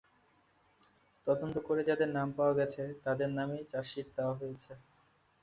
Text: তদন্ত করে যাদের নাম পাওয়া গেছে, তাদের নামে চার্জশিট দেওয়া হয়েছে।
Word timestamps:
তদন্ত 1.27 1.55
করে 1.67 1.81
যাদের 1.89 2.09
নাম 2.17 2.27
পাওয়া 2.37 2.57
গেছে, 2.59 2.83
তাদের 3.05 3.29
নামে 3.37 3.57
চার্জশিট 3.71 4.07
দেওয়া 4.17 4.33
হয়েছে। 4.39 4.71